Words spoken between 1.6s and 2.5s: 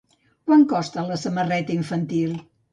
infantil?